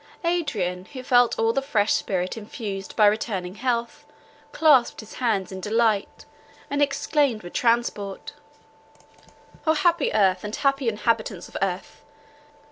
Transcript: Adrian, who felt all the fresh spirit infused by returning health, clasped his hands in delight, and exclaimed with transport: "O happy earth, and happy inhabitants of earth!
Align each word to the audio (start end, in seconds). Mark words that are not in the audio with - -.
Adrian, 0.25 0.85
who 0.93 1.03
felt 1.03 1.37
all 1.37 1.53
the 1.53 1.61
fresh 1.61 1.93
spirit 1.93 2.35
infused 2.35 2.95
by 2.95 3.05
returning 3.05 3.53
health, 3.53 4.03
clasped 4.51 4.99
his 5.01 5.13
hands 5.13 5.51
in 5.51 5.61
delight, 5.61 6.25
and 6.71 6.81
exclaimed 6.81 7.43
with 7.43 7.53
transport: 7.53 8.33
"O 9.67 9.75
happy 9.75 10.11
earth, 10.11 10.43
and 10.43 10.55
happy 10.55 10.89
inhabitants 10.89 11.47
of 11.47 11.55
earth! 11.61 12.01